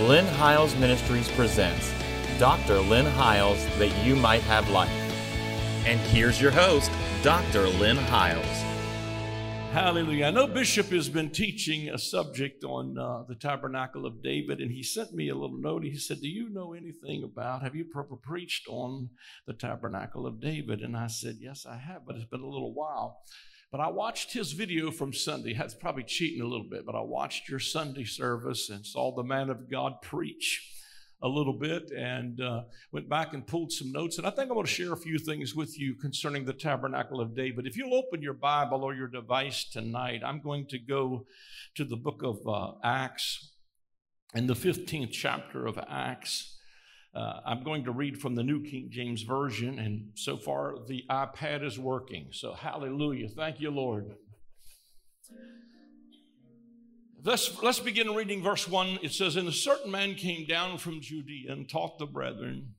[0.00, 1.92] Lynn Hiles Ministries presents
[2.40, 2.80] Dr.
[2.80, 4.90] Lynn Hiles That You Might Have Life.
[5.86, 6.90] And here's your host,
[7.22, 7.68] Dr.
[7.68, 8.44] Lynn Hiles.
[9.72, 10.26] Hallelujah.
[10.26, 14.72] I know Bishop has been teaching a subject on uh, the tabernacle of David, and
[14.72, 15.84] he sent me a little note.
[15.84, 17.86] He said, Do you know anything about, have you
[18.20, 19.10] preached on
[19.46, 20.80] the tabernacle of David?
[20.80, 23.20] And I said, Yes, I have, but it's been a little while.
[23.74, 25.52] But I watched his video from Sunday.
[25.52, 29.24] That's probably cheating a little bit, but I watched your Sunday service and saw the
[29.24, 30.72] man of God preach
[31.20, 34.16] a little bit and uh, went back and pulled some notes.
[34.16, 37.20] And I think I want to share a few things with you concerning the tabernacle
[37.20, 37.66] of David.
[37.66, 41.26] If you'll open your Bible or your device tonight, I'm going to go
[41.74, 43.56] to the book of uh, Acts
[44.36, 46.53] in the 15th chapter of Acts.
[47.14, 51.04] Uh, I'm going to read from the New King James Version, and so far the
[51.08, 52.28] iPad is working.
[52.32, 53.28] So, hallelujah.
[53.28, 54.16] Thank you, Lord.
[57.22, 58.98] Let's, let's begin reading verse 1.
[59.02, 62.74] It says, And a certain man came down from Judea and taught the brethren,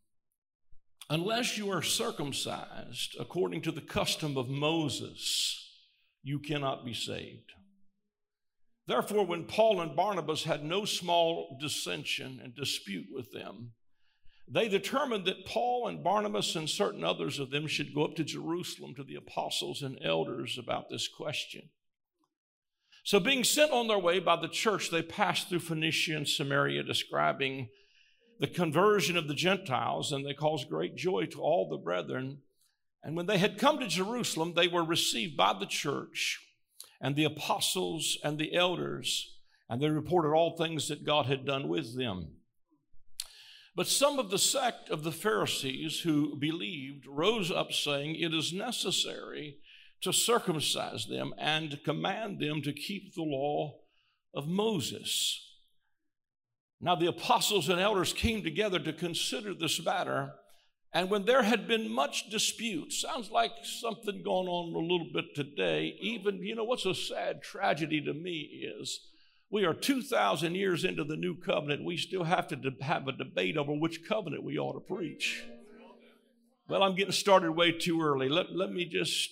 [1.09, 5.65] Unless you are circumcised according to the custom of Moses,
[6.23, 7.53] you cannot be saved.
[8.87, 13.71] Therefore, when Paul and Barnabas had no small dissension and dispute with them,
[14.47, 18.23] they determined that Paul and Barnabas and certain others of them should go up to
[18.23, 21.69] Jerusalem to the apostles and elders about this question.
[23.03, 26.83] So, being sent on their way by the church, they passed through Phoenicia and Samaria,
[26.83, 27.69] describing
[28.39, 32.39] the conversion of the Gentiles, and they caused great joy to all the brethren.
[33.03, 36.39] And when they had come to Jerusalem, they were received by the church
[36.99, 39.37] and the apostles and the elders,
[39.69, 42.37] and they reported all things that God had done with them.
[43.75, 48.53] But some of the sect of the Pharisees who believed rose up, saying, It is
[48.53, 49.57] necessary
[50.01, 53.79] to circumcise them and command them to keep the law
[54.33, 55.41] of Moses.
[56.79, 60.33] Now the apostles and elders came together to consider this matter.
[60.93, 65.35] And when there had been much dispute, sounds like something going on a little bit
[65.35, 65.97] today.
[65.99, 69.01] Even, you know, what's a sad tragedy to me is
[69.55, 71.85] we are 2,000 years into the new covenant.
[71.85, 75.45] We still have to de- have a debate over which covenant we ought to preach.
[76.67, 78.27] Well, I'm getting started way too early.
[78.27, 79.29] Let, let me just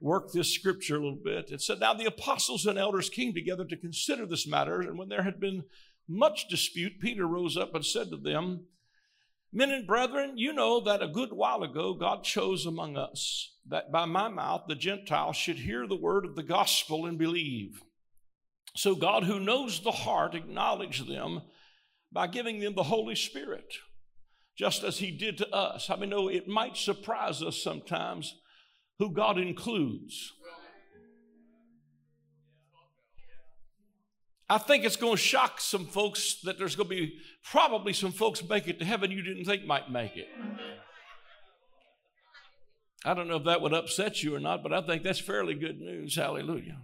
[0.00, 1.50] work this scripture a little bit.
[1.50, 5.08] It said, Now the apostles and elders came together to consider this matter, and when
[5.08, 5.64] there had been
[6.06, 8.66] much dispute, Peter rose up and said to them,
[9.52, 13.90] Men and brethren, you know that a good while ago God chose among us that
[13.90, 17.82] by my mouth the Gentiles should hear the word of the gospel and believe.
[18.76, 21.40] So God, who knows the heart, acknowledged them
[22.12, 23.72] by giving them the Holy Spirit,
[24.56, 25.88] just as He did to us.
[25.88, 28.34] I mean, know it might surprise us sometimes
[28.98, 30.32] who God includes.
[34.48, 37.18] I think it's going to shock some folks that there's going to be
[37.50, 40.28] probably some folks make it to heaven you didn't think might make it.
[43.04, 45.54] I don't know if that would upset you or not, but I think that's fairly
[45.54, 46.14] good news.
[46.14, 46.78] Hallelujah.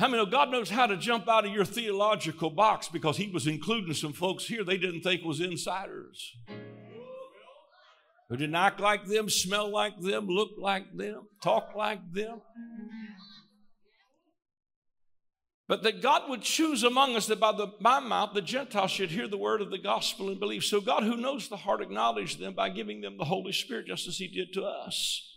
[0.00, 3.28] How many know God knows how to jump out of your theological box because He
[3.28, 6.38] was including some folks here they didn't think was insiders?
[8.30, 12.40] Who didn't act like them, smell like them, look like them, talk like them.
[15.68, 19.10] But that God would choose among us that by the, my mouth the Gentiles should
[19.10, 20.64] hear the word of the gospel and believe.
[20.64, 24.08] So God, who knows the heart, acknowledged them by giving them the Holy Spirit, just
[24.08, 25.30] as He did to us,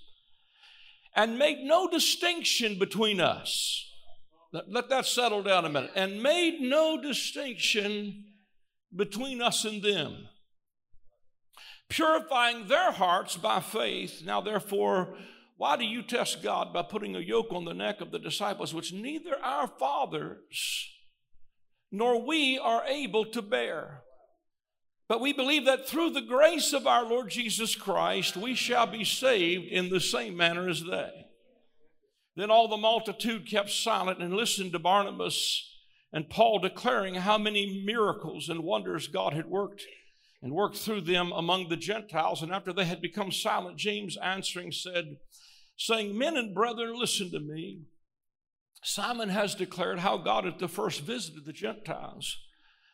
[1.18, 3.90] and made no distinction between us
[4.54, 5.92] let that settle down a minute.
[5.96, 8.26] And made no distinction
[8.96, 10.28] between us and them,
[11.90, 14.22] purifying their hearts by faith.
[14.24, 15.16] Now, therefore,
[15.58, 18.74] why do you test God by putting a yoke on the neck of the disciples,
[18.74, 20.90] which neither our fathers
[21.92, 24.04] nor we are able to bear?
[25.10, 29.04] But we believe that through the grace of our Lord Jesus Christ, we shall be
[29.04, 31.23] saved in the same manner as they.
[32.36, 35.70] Then all the multitude kept silent and listened to Barnabas
[36.12, 39.84] and Paul declaring how many miracles and wonders God had worked
[40.42, 42.42] and worked through them among the Gentiles.
[42.42, 45.18] And after they had become silent, James answering said,
[45.78, 47.82] saying, Men and brethren, listen to me.
[48.84, 52.38] Simon has declared how God at the first visited the Gentiles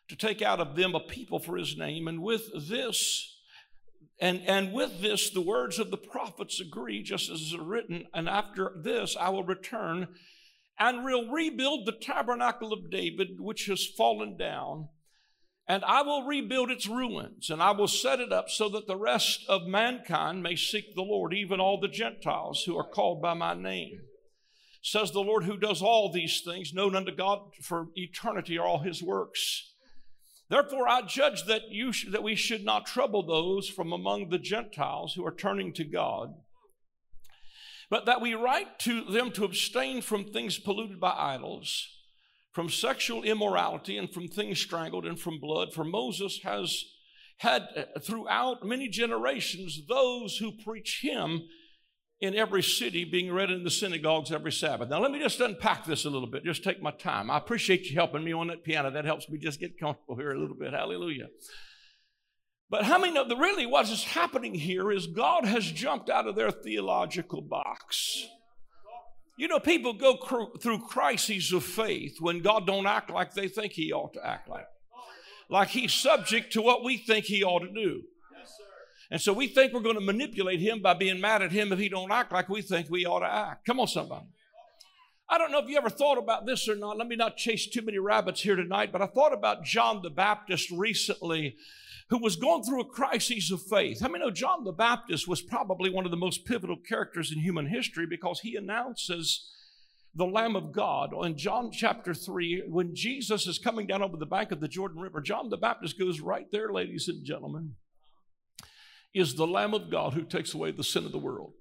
[0.08, 2.08] to take out of them a people for his name.
[2.08, 3.39] And with this,
[4.20, 8.28] and, and with this, the words of the prophets agree, just as is written, and
[8.28, 10.10] after this I will return
[10.78, 14.90] and will rebuild the tabernacle of David, which has fallen down,
[15.68, 18.98] and I will rebuild its ruins, and I will set it up so that the
[18.98, 23.34] rest of mankind may seek the Lord, even all the Gentiles who are called by
[23.34, 24.02] my name.
[24.82, 28.80] Says the Lord who does all these things, known unto God for eternity are all
[28.80, 29.69] his works
[30.50, 34.40] Therefore, I judge that, you sh- that we should not trouble those from among the
[34.40, 36.34] Gentiles who are turning to God,
[37.90, 41.88] but that we write to them to abstain from things polluted by idols,
[42.52, 45.72] from sexual immorality, and from things strangled, and from blood.
[45.72, 46.84] For Moses has
[47.38, 51.44] had uh, throughout many generations those who preach him
[52.22, 54.90] in every city being read in the synagogues every Sabbath.
[54.90, 56.44] Now, let me just unpack this a little bit.
[56.44, 57.32] Just take my time.
[57.32, 58.92] I appreciate you helping me on that piano.
[58.92, 60.74] That helps me just get comfortable here a little bit.
[60.74, 61.28] Hallelujah.
[62.70, 66.28] But how many know that really what is happening here is God has jumped out
[66.28, 68.28] of their theological box.
[69.38, 73.48] You know, people go cr- through crises of faith when God don't act like they
[73.48, 74.68] think he ought to act like.
[75.50, 78.04] Like he's subject to what we think he ought to do.
[79.12, 81.80] And so we think we're going to manipulate him by being mad at him if
[81.80, 83.66] he don't act like we think we ought to act.
[83.66, 84.26] Come on, somebody.
[85.28, 86.98] I don't know if you ever thought about this or not.
[86.98, 90.10] Let me not chase too many rabbits here tonight, but I thought about John the
[90.10, 91.56] Baptist recently,
[92.10, 94.04] who was going through a crisis of faith.
[94.04, 97.40] I many know John the Baptist was probably one of the most pivotal characters in
[97.40, 99.52] human history because he announces
[100.16, 101.14] the Lamb of God.
[101.24, 105.00] In John chapter 3, when Jesus is coming down over the bank of the Jordan
[105.00, 107.76] River, John the Baptist goes right there, ladies and gentlemen
[109.14, 111.54] is the Lamb of God who takes away the sin of the world.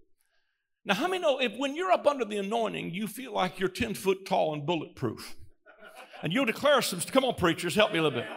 [0.84, 3.68] Now, how many know if when you're up under the anointing, you feel like you're
[3.68, 5.36] 10 foot tall and bulletproof?
[6.22, 8.28] And you'll declare some, come on, preachers, help me a little bit.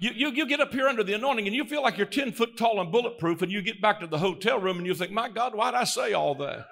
[0.00, 2.32] You, you, you get up here under the anointing and you feel like you're 10
[2.32, 5.12] foot tall and bulletproof, and you get back to the hotel room and you think,
[5.12, 6.66] my God, why'd I say all that?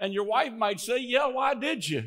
[0.00, 2.04] And your wife might say, yeah, why did you?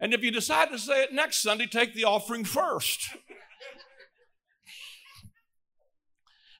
[0.00, 3.16] And if you decide to say it next Sunday, take the offering first.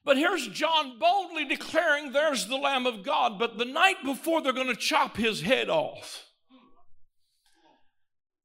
[0.05, 3.39] But here's John boldly declaring there's the Lamb of God.
[3.39, 6.25] But the night before they're going to chop his head off,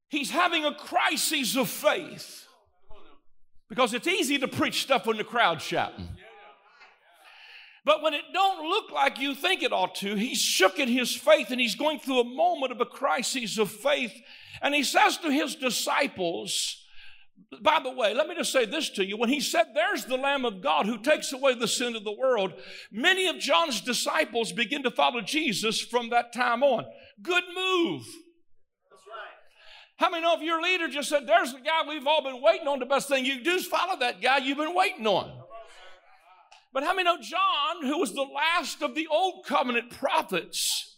[0.08, 2.46] he's having a crisis of faith.
[3.68, 6.08] Because it's easy to preach stuff when the crowd's shouting.
[7.84, 11.14] But when it don't look like you think it ought to, he's shook in his
[11.14, 14.12] faith and he's going through a moment of a crisis of faith.
[14.62, 16.84] And he says to his disciples,
[17.62, 19.16] by the way, let me just say this to you.
[19.16, 22.12] When he said, There's the Lamb of God who takes away the sin of the
[22.12, 22.52] world,
[22.92, 26.84] many of John's disciples begin to follow Jesus from that time on.
[27.22, 28.02] Good move.
[28.90, 29.96] That's right.
[29.96, 32.68] How many know if your leader just said, There's the guy we've all been waiting
[32.68, 35.32] on, the best thing you do is follow that guy you've been waiting on?
[36.72, 40.97] But how many know John, who was the last of the old covenant prophets,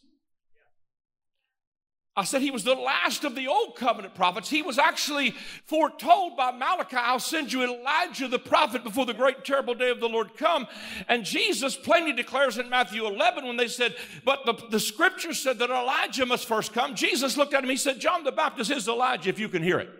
[2.20, 4.50] I said he was the last of the old covenant prophets.
[4.50, 5.30] He was actually
[5.64, 10.00] foretold by Malachi, I'll send you Elijah the prophet before the great terrible day of
[10.00, 10.66] the Lord come.
[11.08, 15.58] And Jesus plainly declares in Matthew 11 when they said, but the, the scripture said
[15.60, 16.94] that Elijah must first come.
[16.94, 19.78] Jesus looked at him, he said, John the Baptist is Elijah if you can hear
[19.78, 19.99] it.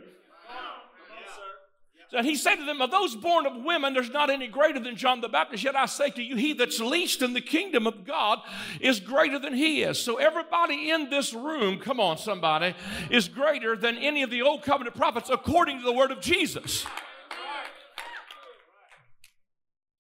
[2.13, 4.97] And he said to them, Of those born of women, there's not any greater than
[4.97, 5.63] John the Baptist.
[5.63, 8.41] Yet I say to you, he that's least in the kingdom of God
[8.81, 9.99] is greater than he is.
[10.03, 12.75] So everybody in this room, come on, somebody,
[13.11, 16.85] is greater than any of the old covenant prophets according to the word of Jesus.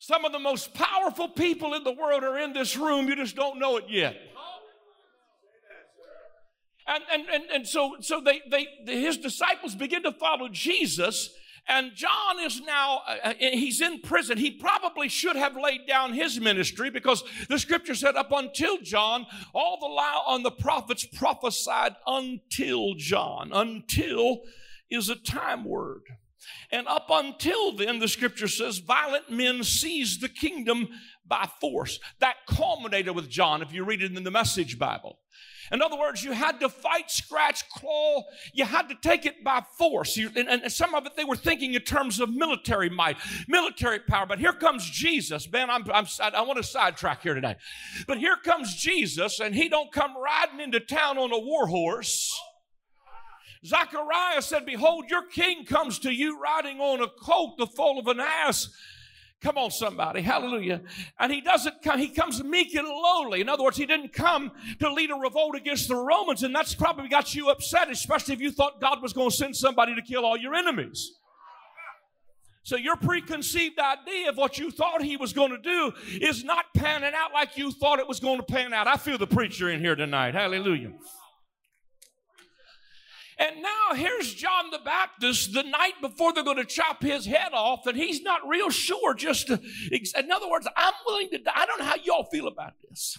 [0.00, 3.06] Some of the most powerful people in the world are in this room.
[3.06, 4.16] You just don't know it yet.
[6.88, 8.66] And, and, and, and so, so they, they,
[9.00, 11.30] his disciples begin to follow Jesus
[11.68, 14.38] and John is now, uh, uh, he's in prison.
[14.38, 19.26] He probably should have laid down his ministry because the scripture said, up until John,
[19.54, 23.50] all the law on the prophets prophesied until John.
[23.52, 24.42] Until
[24.90, 26.02] is a time word.
[26.72, 30.88] And up until then, the scripture says, violent men seize the kingdom
[31.30, 31.98] by force.
[32.18, 35.18] That culminated with John, if you read it in the Message Bible.
[35.72, 38.24] In other words, you had to fight, scratch, claw.
[38.52, 40.16] You had to take it by force.
[40.16, 44.00] You, and, and, some of it they were thinking in terms of military might, military
[44.00, 44.26] power.
[44.26, 45.46] But here comes Jesus.
[45.46, 47.54] Ben, I'm, I'm, I want to sidetrack here today.
[48.08, 52.36] But here comes Jesus, and he don't come riding into town on a war horse.
[53.64, 58.08] Zechariah said, Behold, your king comes to you riding on a colt, the foal of
[58.08, 58.70] an ass
[59.42, 60.20] Come on, somebody.
[60.20, 60.82] Hallelujah.
[61.18, 63.40] And he doesn't come, he comes meek and lowly.
[63.40, 66.74] In other words, he didn't come to lead a revolt against the Romans, and that's
[66.74, 70.02] probably got you upset, especially if you thought God was going to send somebody to
[70.02, 71.12] kill all your enemies.
[72.62, 76.66] So your preconceived idea of what you thought he was going to do is not
[76.74, 78.86] panning out like you thought it was going to pan out.
[78.86, 80.34] I feel the preacher in here tonight.
[80.34, 80.92] Hallelujah.
[83.40, 87.52] And now here's John the Baptist the night before they're going to chop his head
[87.54, 89.14] off, and he's not real sure.
[89.14, 89.58] Just to,
[89.90, 91.52] in other words, I'm willing to die.
[91.54, 93.18] I don't know how y'all feel about this,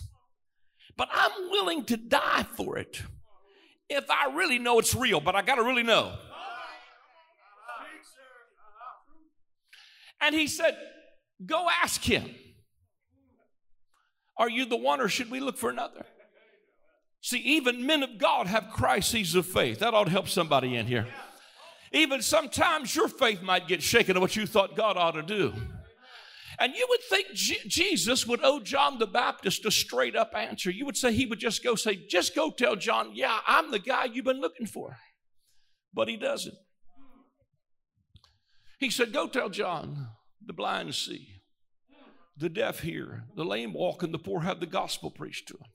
[0.95, 3.01] but I'm willing to die for it
[3.89, 6.13] if I really know it's real, but I got to really know.
[10.21, 10.77] And he said,
[11.43, 12.29] Go ask him.
[14.37, 16.05] Are you the one, or should we look for another?
[17.21, 19.79] See, even men of God have crises of faith.
[19.79, 21.07] That ought to help somebody in here.
[21.93, 25.53] Even sometimes your faith might get shaken of what you thought God ought to do.
[26.59, 30.69] And you would think J- Jesus would owe John the Baptist a straight up answer.
[30.69, 33.79] You would say he would just go say, just go tell John, yeah, I'm the
[33.79, 34.97] guy you've been looking for.
[35.93, 36.55] But he doesn't.
[38.79, 40.09] He said, go tell John,
[40.43, 41.27] the blind see,
[42.37, 45.67] the deaf hear, the lame walk, and the poor have the gospel preached to them.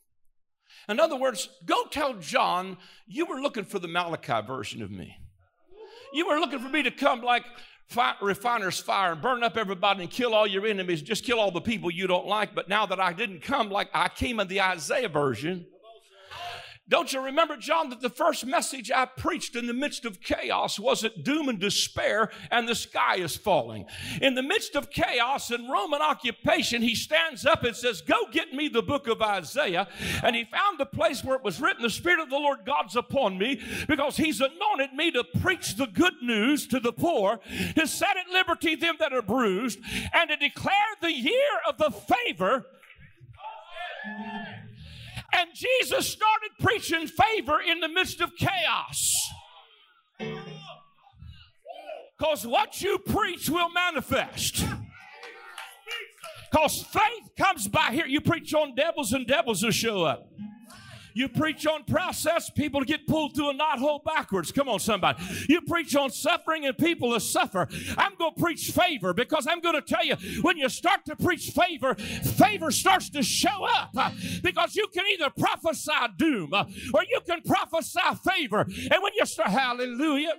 [0.88, 2.76] In other words, go tell John
[3.07, 5.19] you were looking for the Malachi version of me.
[6.12, 7.45] You were looking for me to come like
[8.21, 11.61] refiner's fire and burn up everybody and kill all your enemies, just kill all the
[11.61, 12.55] people you don't like.
[12.55, 15.66] But now that I didn't come like I came in the Isaiah version,
[16.88, 20.78] don't you remember, John, that the first message I preached in the midst of chaos
[20.78, 23.87] wasn't doom and despair and the sky is falling?
[24.23, 28.52] In the midst of chaos and Roman occupation, he stands up and says, Go get
[28.52, 29.88] me the book of Isaiah.
[30.23, 32.95] And he found the place where it was written, The Spirit of the Lord God's
[32.95, 37.40] upon me because he's anointed me to preach the good news to the poor,
[37.75, 39.81] to set at liberty them that are bruised,
[40.12, 41.33] and to declare the year
[41.69, 42.66] of the favor
[45.33, 49.12] and Jesus started preaching favor in the midst of chaos.
[52.18, 54.64] Because what you preach will manifest.
[56.50, 58.06] Because faith comes by here.
[58.06, 60.26] You preach on devils, and devils will show up.
[61.17, 64.53] You preach on process, people get pulled through a knothole backwards.
[64.53, 65.19] Come on, somebody.
[65.49, 67.67] You preach on suffering, and people will suffer.
[67.97, 71.17] I'm going to preach favor because I'm going to tell you when you start to
[71.17, 74.11] preach favor, favor starts to show up uh,
[74.43, 78.61] because you can either prophesy doom uh, or you can prophesy favor.
[78.61, 80.35] And when you start, hallelujah.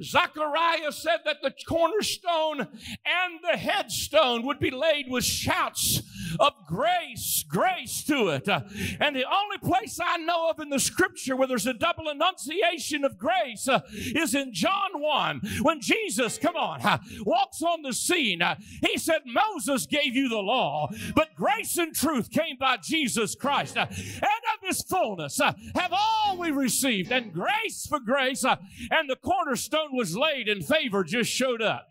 [0.00, 6.02] Zechariah said that the cornerstone and the headstone would be laid with shouts
[6.40, 8.48] of grace, grace to it.
[8.48, 8.60] Uh,
[9.00, 13.04] and the only place I know of in the scripture where there's a double enunciation
[13.04, 17.92] of grace uh, is in John 1 when Jesus, come on, uh, walks on the
[17.92, 18.42] scene.
[18.80, 23.76] He said, Moses gave you the law, but grace and truth came by Jesus Christ.
[23.76, 29.96] And of his fullness have all we received, and grace for grace, and the cornerstone
[29.96, 31.88] was laid, and favor just showed up.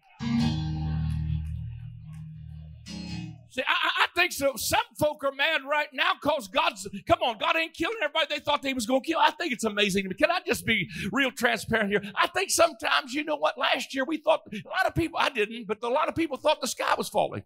[3.52, 4.54] See, I, think so.
[4.56, 8.40] Some folk are mad right now because God's, come on, God ain't killing everybody they
[8.40, 9.20] thought they was going to kill.
[9.20, 10.16] I think it's amazing to me.
[10.16, 12.02] Can I just be real transparent here?
[12.16, 15.30] I think sometimes, you know what, last year we thought, a lot of people, I
[15.30, 17.44] didn't, but a lot of people thought the sky was falling.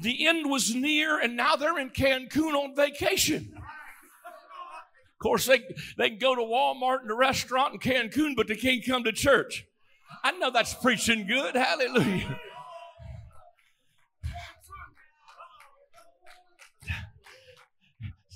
[0.00, 3.52] The end was near, and now they're in Cancun on vacation.
[3.54, 5.62] Of course, they,
[5.98, 9.12] they can go to Walmart and the restaurant in Cancun, but they can't come to
[9.12, 9.66] church.
[10.24, 11.54] I know that's preaching good.
[11.54, 12.40] Hallelujah.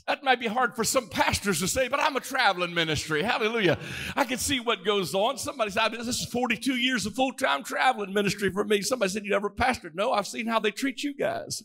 [0.07, 3.25] That might be hard for some pastors to say, but I'm a traveling ministry.
[3.25, 3.77] Hallelujah.
[4.15, 5.37] I can see what goes on.
[5.37, 8.83] Somebody said, This is 42 years of full time traveling ministry for me.
[8.83, 9.95] Somebody said, You never pastored.
[9.95, 11.63] No, I've seen how they treat you guys.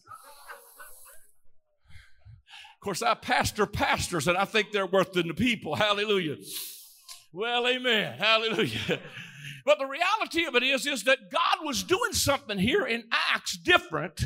[2.76, 5.76] Of course, I pastor pastors, and I think they're worth than the people.
[5.76, 6.38] Hallelujah.
[7.32, 8.18] Well, amen.
[8.18, 9.00] Hallelujah.
[9.64, 13.56] But the reality of it is, is that God was doing something here in Acts
[13.56, 14.24] different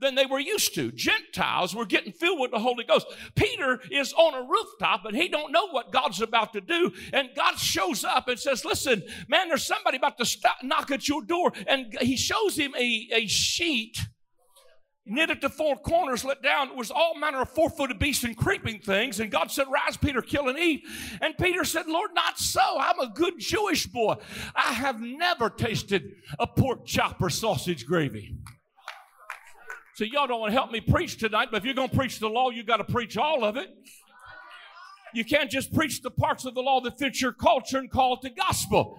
[0.00, 0.90] than they were used to.
[0.92, 3.06] Gentiles were getting filled with the Holy Ghost.
[3.34, 6.92] Peter is on a rooftop and he don't know what God's about to do.
[7.12, 11.08] And God shows up and says, listen, man, there's somebody about to stop, knock at
[11.08, 11.52] your door.
[11.66, 13.98] And he shows him a, a sheet
[15.06, 16.68] knitted to four corners, let down.
[16.68, 19.18] It was all manner of four-footed beasts and creeping things.
[19.18, 20.84] And God said, Rise, Peter, kill and eat.
[21.20, 22.60] And Peter said, Lord, not so.
[22.78, 24.16] I'm a good Jewish boy.
[24.54, 28.36] I have never tasted a pork chop or sausage gravy.
[30.00, 32.20] So y'all don't want to help me preach tonight, but if you're going to preach
[32.20, 33.68] the law, you got to preach all of it.
[35.12, 38.14] You can't just preach the parts of the law that fit your culture and call
[38.14, 38.98] it the gospel.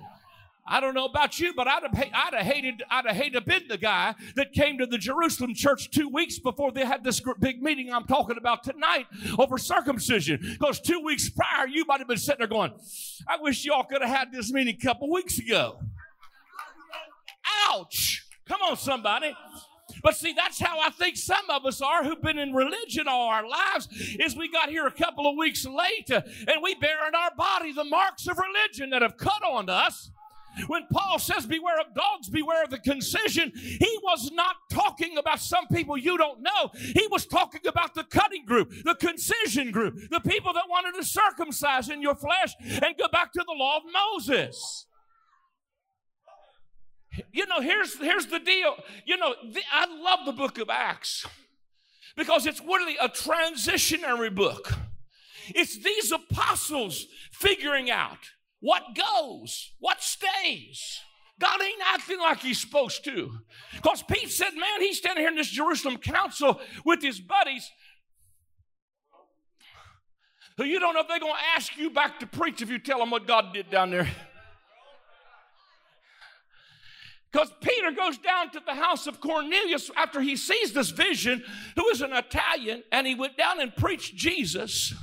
[0.68, 3.64] I don't know about you, but I'd have, I'd have hated, I'd have hated been
[3.68, 7.64] the guy that came to the Jerusalem church two weeks before they had this big
[7.64, 9.08] meeting I'm talking about tonight
[9.40, 10.40] over circumcision.
[10.60, 12.74] Because two weeks prior, you might have been sitting there going,
[13.28, 15.80] I wish y'all could have had this meeting a couple weeks ago.
[17.72, 18.28] Ouch!
[18.46, 19.36] Come on, somebody.
[20.04, 23.28] But see, that's how I think some of us are who've been in religion all
[23.30, 23.88] our lives,
[24.20, 27.32] is we got here a couple of weeks late uh, and we bear in our
[27.36, 30.12] body the marks of religion that have cut on us.
[30.68, 35.40] When Paul says, Beware of dogs, beware of the concision, he was not talking about
[35.40, 36.72] some people you don't know.
[36.74, 41.06] He was talking about the cutting group, the concision group, the people that wanted to
[41.06, 44.88] circumcise in your flesh and go back to the law of Moses.
[47.32, 48.76] You know, here's, here's the deal.
[49.06, 51.26] You know, the, I love the book of Acts
[52.16, 54.74] because it's really a transitionary book.
[55.48, 58.20] It's these apostles figuring out
[58.60, 61.00] what goes, what stays.
[61.40, 63.40] God ain't acting like he's supposed to.
[63.76, 67.70] Because Pete said, man, he's standing here in this Jerusalem council with his buddies
[70.58, 72.78] who you don't know if they're going to ask you back to preach if you
[72.78, 74.08] tell them what God did down there.
[77.32, 81.44] Because Peter goes down to the house of Cornelius after he sees this vision,
[81.78, 84.94] who is an Italian, and he went down and preached Jesus.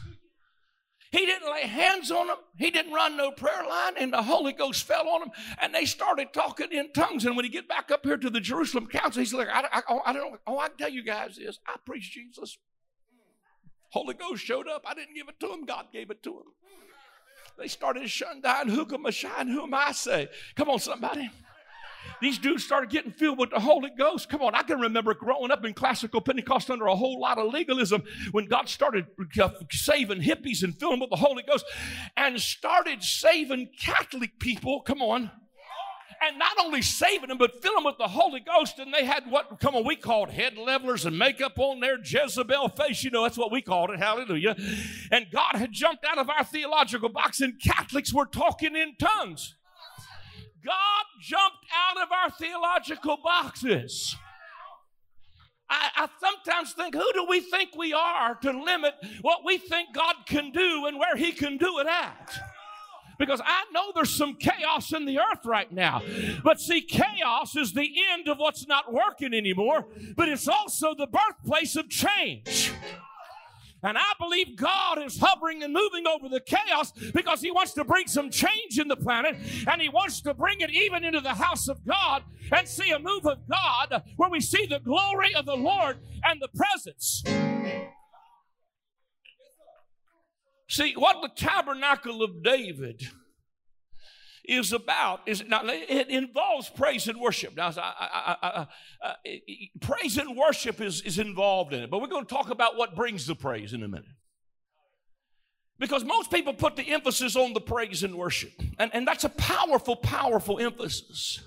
[1.10, 2.36] He didn't lay hands on them.
[2.58, 5.86] He didn't run no prayer line, and the Holy Ghost fell on them, and they
[5.86, 7.24] started talking in tongues.
[7.24, 9.82] And when he get back up here to the Jerusalem council, he's like, I, I,
[9.88, 10.38] oh, I don't know.
[10.46, 12.58] All I can tell you guys is, I preached Jesus.
[13.90, 14.84] Holy Ghost showed up.
[14.86, 15.64] I didn't give it to him.
[15.64, 16.52] God gave it to him.
[17.58, 20.28] They started shundai who come and who am I say?
[20.56, 21.30] Come on, somebody.
[22.20, 24.28] These dudes started getting filled with the Holy Ghost.
[24.28, 27.52] Come on, I can remember growing up in classical Pentecost under a whole lot of
[27.52, 29.06] legalism when God started
[29.40, 31.64] uh, saving hippies and filling them with the Holy Ghost
[32.16, 34.80] and started saving Catholic people.
[34.80, 35.30] Come on
[36.20, 38.78] and not only saving them, but filling them with the Holy Ghost.
[38.78, 42.70] And they had what, come on, we called head levelers and makeup on their Jezebel
[42.70, 43.04] face.
[43.04, 43.98] You know, that's what we called it.
[43.98, 44.56] Hallelujah.
[45.10, 49.54] And God had jumped out of our theological box, and Catholics were talking in tongues.
[50.68, 54.14] God jumped out of our theological boxes.
[55.70, 59.94] I, I, sometimes think, who do we think we are to limit what we think
[59.94, 62.38] God can do and where He can do it at?
[63.18, 66.02] Because I know there's some chaos in the earth right now.
[66.44, 71.08] But see, chaos is the end of what's not working anymore, but it's also the
[71.08, 72.72] birthplace of change.
[73.82, 77.84] And I believe God is hovering and moving over the chaos because He wants to
[77.84, 79.36] bring some change in the planet
[79.70, 82.98] and He wants to bring it even into the house of God and see a
[82.98, 87.22] move of God where we see the glory of the Lord and the presence.
[90.68, 93.08] See, what the tabernacle of David
[94.48, 97.54] is about is now it involves praise and worship.
[97.54, 98.64] Now, I, uh,
[99.02, 99.46] I, I,
[99.80, 102.96] praise and worship is, is involved in it, but we're going to talk about what
[102.96, 104.06] brings the praise in a minute.
[105.78, 109.28] Because most people put the emphasis on the praise and worship, and, and that's a
[109.28, 111.40] powerful, powerful emphasis.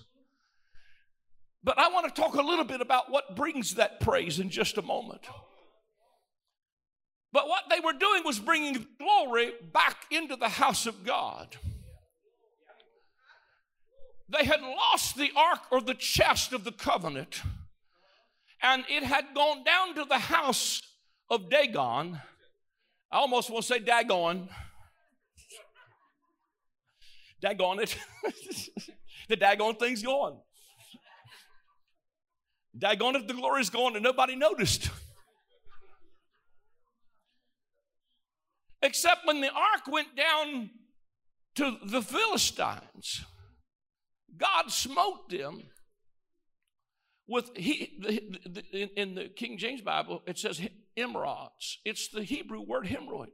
[1.64, 4.78] But I want to talk a little bit about what brings that praise in just
[4.78, 5.22] a moment.
[7.34, 11.58] But what they were doing was bringing glory back into the house of God.
[14.32, 17.42] They had lost the ark or the chest of the covenant,
[18.62, 20.82] and it had gone down to the house
[21.30, 22.20] of Dagon.
[23.12, 24.48] I almost want to say Dagon.
[27.42, 27.98] Dagon it.
[29.28, 30.38] the Dagon thing's gone.
[32.78, 34.90] Dagon it, the glory's gone, and nobody noticed.
[38.82, 40.70] Except when the ark went down
[41.56, 43.26] to the Philistines.
[44.38, 45.64] God smote them
[47.28, 50.62] with he the, the, in the King James Bible it says
[50.98, 51.78] emerods.
[51.86, 53.28] It's the Hebrew word hemorrhoid.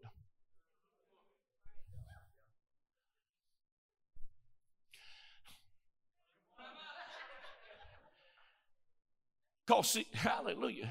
[9.68, 10.90] Cause see, hallelujah.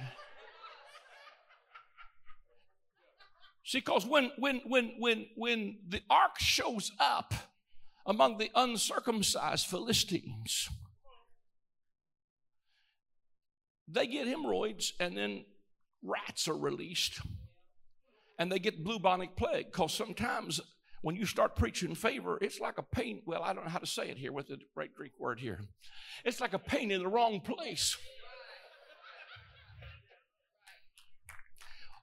[3.64, 7.34] See, because when when when when when the ark shows up,
[8.06, 10.68] among the uncircumcised Philistines.
[13.88, 15.44] They get hemorrhoids and then
[16.02, 17.20] rats are released
[18.38, 20.60] and they get bubonic plague because sometimes
[21.02, 23.22] when you start preaching favor, it's like a pain.
[23.26, 25.60] Well, I don't know how to say it here with the right Greek word here.
[26.24, 27.96] It's like a pain in the wrong place.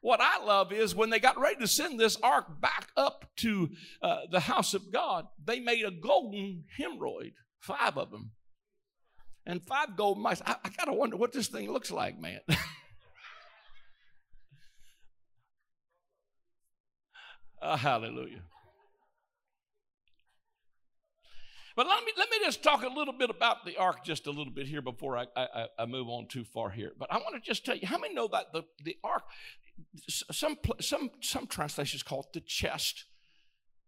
[0.04, 3.70] What I love is when they got ready to send this ark back up to
[4.02, 8.32] uh, the house of God, they made a golden hemorrhoid, five of them,
[9.46, 10.42] and five gold mice.
[10.46, 12.42] I, I got to wonder what this thing looks like, man.
[17.62, 18.42] uh, hallelujah.
[21.78, 24.32] But let me, let me just talk a little bit about the ark just a
[24.32, 26.92] little bit here before I, I, I move on too far here.
[27.00, 29.24] But I want to just tell you how many know that the, the ark,
[30.08, 33.06] some, some, some translations call it the chest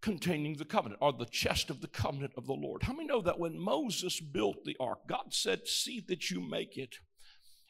[0.01, 2.83] containing the covenant or the chest of the covenant of the Lord.
[2.83, 6.77] How many know that when Moses built the ark, God said, See that you make
[6.77, 6.99] it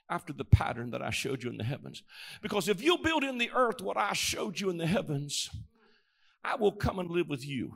[0.10, 2.04] after the pattern that I showed you in the heavens?
[2.41, 5.49] Because if you build in the earth what I showed you in the heavens,
[6.43, 7.75] I will come and live with you.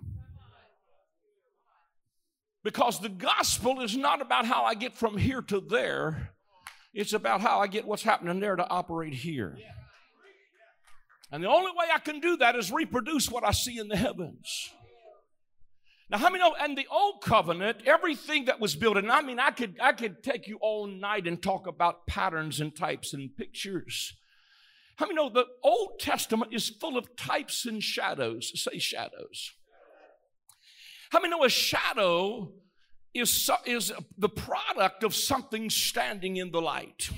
[2.61, 6.31] Because the gospel is not about how I get from here to there,
[6.93, 9.57] it's about how I get what's happening there to operate here.
[11.31, 13.95] And the only way I can do that is reproduce what I see in the
[13.95, 14.71] heavens.
[16.09, 16.55] Now, how many know?
[16.59, 20.23] And the old covenant, everything that was built, and I mean, I could I could
[20.23, 24.13] take you all night and talk about patterns and types and pictures.
[24.99, 28.51] How many know the Old Testament is full of types and shadows?
[28.61, 29.53] Say shadows.
[31.09, 32.51] How many know a shadow
[33.13, 37.11] is, is the product of something standing in the light?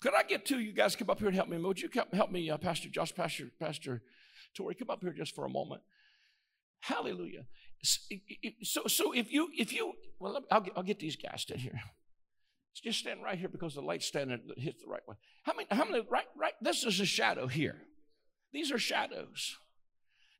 [0.00, 1.58] Could I get two you guys come up here and help me?
[1.58, 4.02] Would you help me, uh, Pastor Josh, Pastor, Pastor
[4.56, 4.74] Tori?
[4.74, 5.82] Come up here just for a moment.
[6.80, 7.44] Hallelujah.
[8.62, 11.80] So, so if you, if you, well, I'll get, I'll get these guys to here.
[12.82, 15.16] Just stand right here because the light's standing hits the right way.
[15.42, 17.76] How many, how many, right, right, this is a shadow here.
[18.52, 19.56] These are shadows.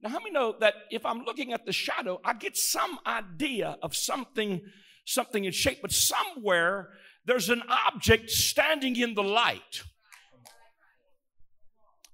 [0.02, 3.76] Now, how many know that if I'm looking at the shadow, I get some idea
[3.82, 4.62] of something,
[5.04, 6.88] something in shape, but somewhere
[7.30, 9.84] there's an object standing in the light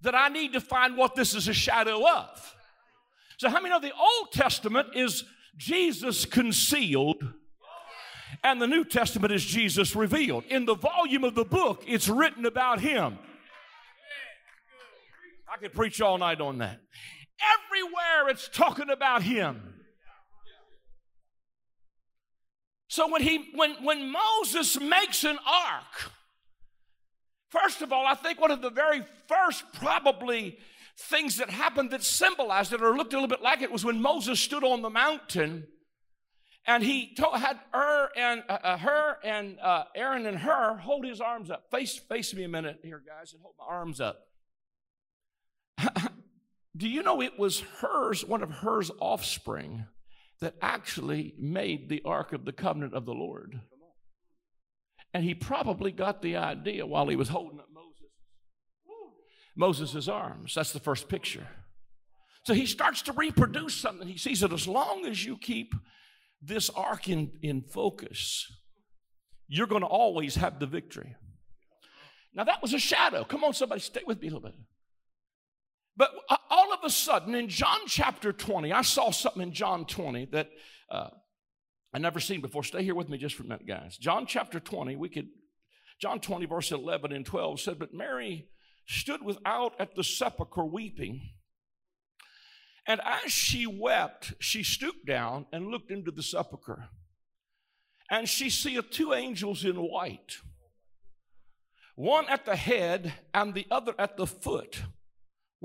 [0.02, 2.54] that I need to find what this is a shadow of.
[3.38, 5.24] So, how many know the Old Testament is
[5.56, 7.32] Jesus concealed?
[8.44, 10.44] And the New Testament is Jesus revealed.
[10.50, 13.18] In the volume of the book, it's written about him.
[15.50, 16.78] I could preach all night on that.
[17.70, 19.75] Everywhere it's talking about him.
[22.96, 26.12] So when he when when Moses makes an ark,
[27.50, 30.56] first of all, I think one of the very first probably
[30.96, 34.00] things that happened that symbolized it or looked a little bit like it was when
[34.00, 35.66] Moses stood on the mountain
[36.66, 41.04] and he told, had Hur and uh, uh, Hur and uh, Aaron and Hur hold
[41.04, 41.70] his arms up.
[41.70, 44.22] Face face me a minute here, guys, and hold my arms up.
[46.74, 49.84] Do you know it was Hur's, one of Hur's offspring,
[50.40, 53.60] that actually made the Ark of the Covenant of the Lord?
[55.14, 57.86] And he probably got the idea while he was holding up Moses.
[59.56, 60.54] Moses' arms.
[60.54, 61.46] That's the first picture.
[62.44, 64.06] So he starts to reproduce something.
[64.06, 65.74] He sees that as long as you keep
[66.42, 68.46] this ark in, in focus,
[69.48, 71.16] you're going to always have the victory.
[72.34, 73.24] Now, that was a shadow.
[73.24, 74.54] Come on, somebody, stay with me a little bit.
[75.96, 80.26] But uh, all a sudden, in John chapter 20, I saw something in John 20
[80.26, 80.48] that
[80.90, 81.10] uh,
[81.92, 82.62] I never seen before.
[82.62, 83.96] Stay here with me just for a minute, guys.
[83.98, 85.28] John chapter 20, we could,
[86.00, 88.48] John 20, verse 11 and 12 said, But Mary
[88.86, 91.20] stood without at the sepulchre weeping.
[92.86, 96.88] And as she wept, she stooped down and looked into the sepulchre.
[98.08, 100.36] And she seeth two angels in white,
[101.96, 104.82] one at the head and the other at the foot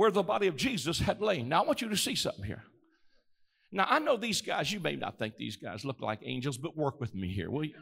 [0.02, 1.48] where the body of Jesus had lain.
[1.48, 2.64] Now, I want you to see something here.
[3.72, 6.76] Now, I know these guys, you may not think these guys look like angels, but
[6.76, 7.76] work with me here, will you?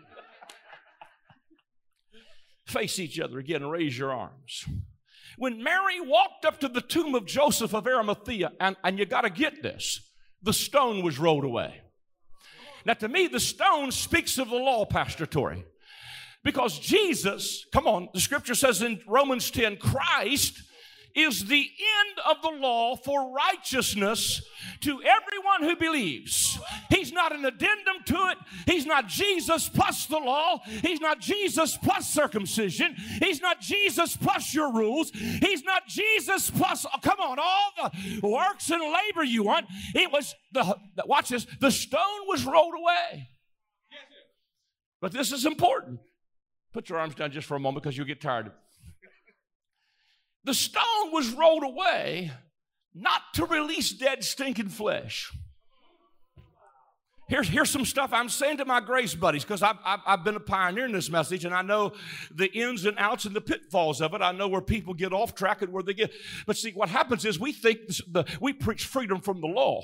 [2.68, 4.66] Face each other again raise your arms.
[5.38, 9.22] When Mary walked up to the tomb of Joseph of Arimathea, and, and you got
[9.22, 10.02] to get this,
[10.44, 11.80] the stone was rolled away.
[12.84, 15.64] Now, to me, the stone speaks of the law, Pastor Tory,
[16.44, 20.64] Because Jesus, come on, the scripture says in Romans 10, Christ
[21.16, 24.42] is the end of the law for righteousness
[24.82, 26.60] to everyone who believes.
[26.90, 28.38] He's not an addendum to it.
[28.66, 30.60] He's not Jesus plus the law.
[30.66, 32.96] He's not Jesus plus circumcision.
[33.20, 35.12] He's not Jesus plus your rules.
[35.12, 39.68] He's not Jesus plus, oh, come on, all the works and labor you want.
[39.96, 43.30] It was the, watch this, the stone was rolled away.
[45.02, 46.00] But this is important.
[46.74, 48.52] Put your arms down just for a moment because you'll get tired.
[50.50, 52.32] The stone was rolled away
[52.96, 55.32] not to release dead, stinking flesh.
[57.28, 60.36] Here's, here's some stuff I'm saying to my grace buddies because I've, I've, I've, been
[60.36, 61.94] a pioneer in this message and I know
[62.34, 64.24] the ins and outs and the pitfalls of it.
[64.24, 66.12] I know where people get off track and where they get.
[66.48, 67.82] But see, what happens is we think
[68.12, 69.84] the, we preach freedom from the law.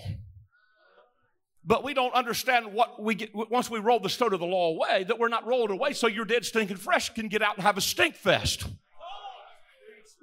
[1.64, 4.70] But we don't understand what we get once we roll the stone of the law
[4.70, 7.64] away, that we're not rolled away so your dead, stinking flesh can get out and
[7.64, 8.66] have a stink fest.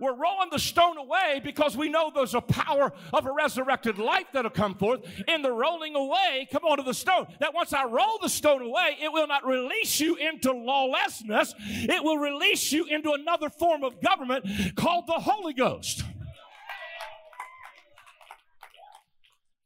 [0.03, 4.27] We're rolling the stone away because we know there's a power of a resurrected life
[4.33, 6.49] that'll come forth in the rolling away.
[6.51, 7.29] Come on to the stone.
[7.39, 11.55] That once I roll the stone away, it will not release you into lawlessness.
[11.61, 16.03] It will release you into another form of government called the Holy Ghost.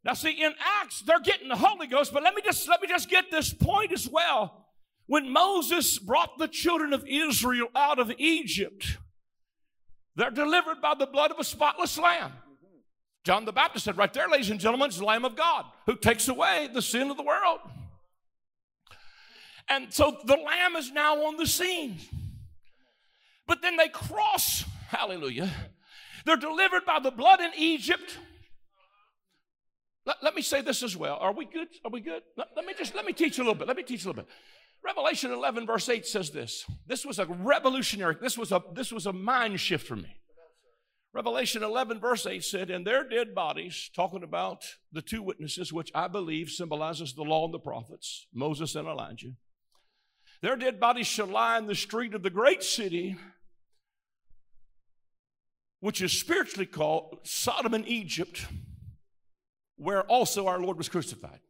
[0.04, 2.88] Now, see, in Acts, they're getting the Holy Ghost, but let me just let me
[2.88, 4.66] just get this point as well.
[5.06, 8.98] When Moses brought the children of Israel out of Egypt,
[10.16, 12.32] they're delivered by the blood of a spotless lamb.
[13.24, 15.96] John the Baptist said, right there, ladies and gentlemen, is the Lamb of God who
[15.96, 17.58] takes away the sin of the world.
[19.68, 21.98] And so the Lamb is now on the scene.
[23.48, 25.50] But then they cross, hallelujah.
[26.24, 28.18] They're delivered by the blood in Egypt.
[30.04, 31.18] Let, let me say this as well.
[31.20, 31.68] Are we good?
[31.84, 32.22] Are we good?
[32.36, 33.66] Let, let me just let me teach a little bit.
[33.66, 34.32] Let me teach a little bit.
[34.86, 36.64] Revelation 11, verse 8 says this.
[36.86, 40.16] This was a revolutionary, this was a this was a mind shift for me.
[41.12, 45.90] Revelation 11, verse 8 said, And their dead bodies, talking about the two witnesses, which
[45.94, 49.32] I believe symbolizes the law and the prophets, Moses and Elijah,
[50.42, 53.16] their dead bodies shall lie in the street of the great city,
[55.80, 58.46] which is spiritually called Sodom and Egypt,
[59.76, 61.40] where also our Lord was crucified.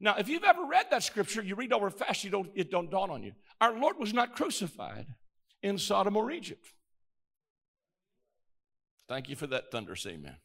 [0.00, 2.90] Now, if you've ever read that scripture, you read over fast, you don't, it don't
[2.90, 3.32] dawn on you.
[3.60, 5.06] Our Lord was not crucified
[5.62, 6.66] in Sodom or Egypt.
[9.08, 10.36] Thank you for that thunder, amen.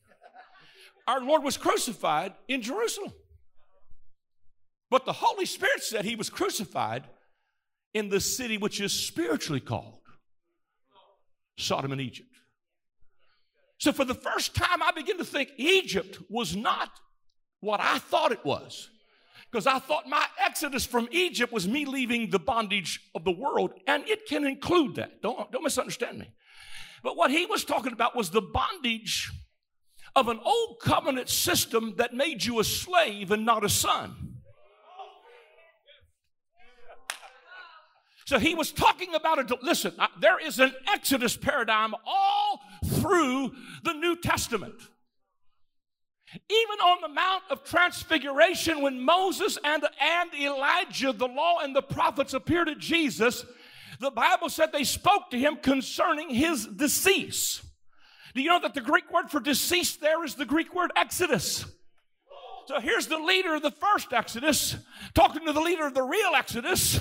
[1.08, 3.14] Our Lord was crucified in Jerusalem.
[4.90, 7.04] But the Holy Spirit said he was crucified
[7.94, 10.00] in the city which is spiritually called
[11.58, 12.30] Sodom and Egypt.
[13.80, 16.90] So for the first time, I begin to think Egypt was not
[17.60, 18.90] what I thought it was.
[19.54, 23.72] Because I thought my exodus from Egypt was me leaving the bondage of the world,
[23.86, 25.22] and it can include that.
[25.22, 26.32] Don't, don't misunderstand me.
[27.04, 29.32] But what he was talking about was the bondage
[30.16, 34.38] of an old covenant system that made you a slave and not a son.
[38.26, 43.52] So he was talking about a, listen, there is an Exodus paradigm all through
[43.84, 44.82] the New Testament.
[46.34, 51.82] Even on the Mount of Transfiguration, when Moses and, and Elijah, the law and the
[51.82, 53.46] prophets appeared to Jesus,
[54.00, 57.62] the Bible said they spoke to him concerning his decease.
[58.34, 61.66] Do you know that the Greek word for decease there is the Greek word exodus?
[62.66, 64.78] So here's the leader of the first Exodus
[65.14, 67.00] talking to the leader of the real Exodus.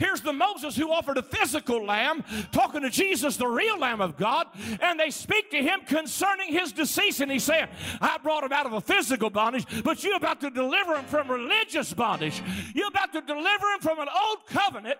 [0.00, 4.16] Here's the Moses who offered a physical lamb talking to Jesus, the real Lamb of
[4.16, 4.48] God.
[4.80, 7.20] And they speak to him concerning his decease.
[7.20, 7.68] And he's saying,
[8.00, 11.30] I brought him out of a physical bondage, but you're about to deliver him from
[11.30, 12.42] religious bondage.
[12.74, 14.98] You're about to deliver him from an old covenant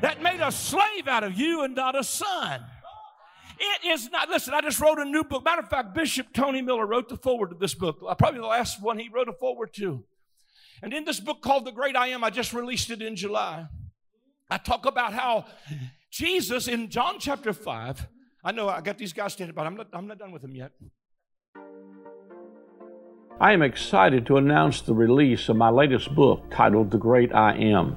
[0.00, 2.62] that made a slave out of you and not a son.
[3.58, 5.44] It is not, listen, I just wrote a new book.
[5.44, 8.46] Matter of fact, Bishop Tony Miller wrote the foreword to this book, uh, probably the
[8.46, 10.04] last one he wrote a foreword to.
[10.82, 13.66] And in this book called The Great I Am, I just released it in July.
[14.50, 15.46] I talk about how
[16.10, 18.06] Jesus in John chapter 5,
[18.44, 20.54] I know I got these guys standing, but I'm not, I'm not done with them
[20.54, 20.72] yet.
[23.40, 27.54] I am excited to announce the release of my latest book titled The Great I
[27.56, 27.96] Am.